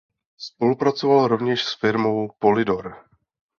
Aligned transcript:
Spolupracoval 0.37 1.27
rovněž 1.27 1.63
s 1.63 1.75
firmou 1.79 2.31
Polydor. 2.39 2.95